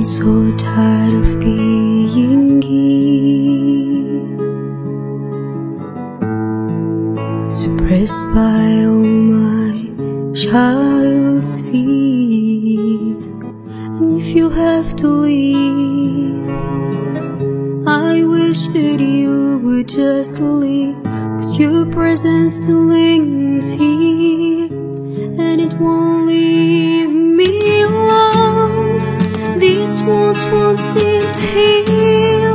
[0.00, 4.24] I'm so tired of being here,
[7.50, 13.26] suppressed by all my child's fears.
[13.26, 16.48] And if you have to leave,
[17.86, 20.96] I wish that you would just leave.
[21.04, 24.49] Cause your presence still lingers here,
[30.40, 32.54] Wounds won't seem to heal.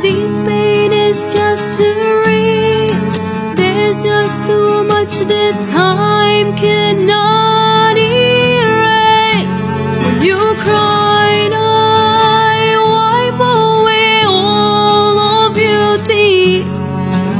[0.00, 3.54] This pain is just too real.
[3.54, 9.60] There's just too much that time cannot erase.
[10.04, 16.80] When you cry, I wipe away all of your tears.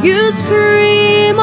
[0.04, 1.38] You scream,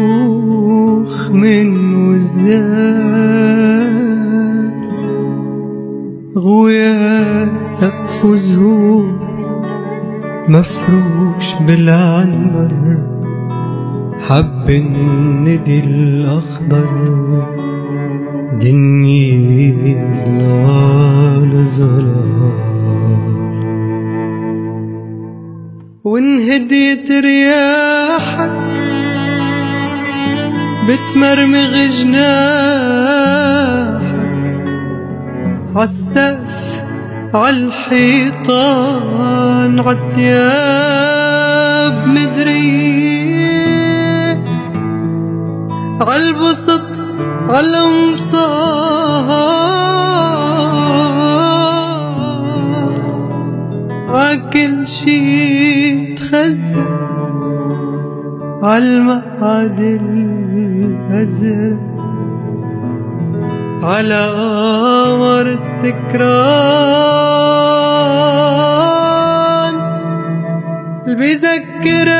[0.00, 1.68] أكوخ من
[2.08, 2.60] وزار
[6.36, 9.18] غويات سقف زهور
[10.48, 12.98] مفروش بالعنبر
[14.28, 16.90] حب الندي الأخضر
[18.60, 22.70] دنيا زلال زلال.
[26.04, 28.52] وإن هديت رياحك
[30.88, 33.00] بتمرمغ جناحك
[35.76, 36.84] عالسقف
[37.34, 38.70] عالحيطان
[39.80, 40.66] عالتياب
[42.06, 42.79] مدري
[46.00, 46.82] عالبسط
[52.10, 52.94] عالأمصار
[54.08, 56.86] عكل شي تخزن
[58.62, 59.80] عالمقعد
[61.00, 61.80] الأزرق
[63.82, 65.46] على قمر
[68.90, 69.74] السكران
[71.06, 72.19] اللي بيذكرها